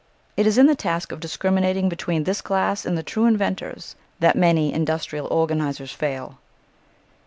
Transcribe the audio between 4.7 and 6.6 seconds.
industrial organizers fail.